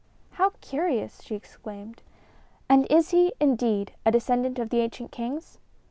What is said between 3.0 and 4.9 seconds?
he, indeed, a descendant of the